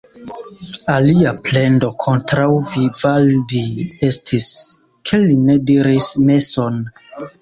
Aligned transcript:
Alia 0.93 1.33
plendo 1.47 1.89
kontraŭ 2.05 2.47
Vivaldi 2.71 3.63
estis, 4.11 4.49
ke 5.11 5.21
li 5.27 5.37
ne 5.51 5.59
diris 5.73 6.09
meson. 6.31 6.83